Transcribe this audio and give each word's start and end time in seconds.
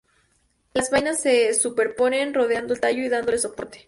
Las 0.73 0.89
vainas 0.89 1.21
se 1.21 1.53
superponen 1.53 2.33
rodeando 2.33 2.73
al 2.73 2.79
tallo 2.79 3.03
y 3.03 3.09
dándole 3.09 3.37
soporte. 3.37 3.77